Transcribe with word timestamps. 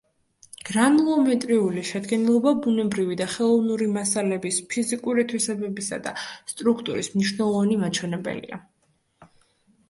გრანულომეტრიული 0.67 1.81
შედგენილობა 1.89 2.53
ბუნებრივი 2.65 3.17
და 3.19 3.27
ხელოვნური 3.33 3.89
მასალების 3.97 4.57
ფიზიკური 4.71 5.27
თვისებებისა 5.33 6.01
და 6.09 6.15
სტრუქტურის 6.55 7.13
მნიშვნელოვანი 7.19 7.79
მაჩვენებელია. 7.85 8.61